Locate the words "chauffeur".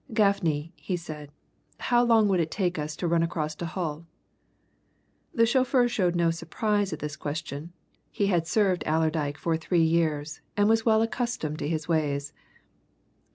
5.45-5.87